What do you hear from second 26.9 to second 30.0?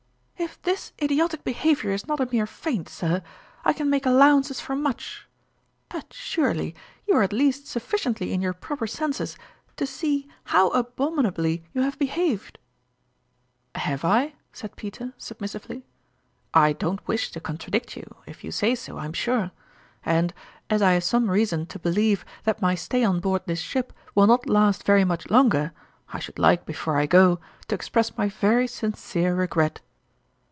I go to express my very sincere regret."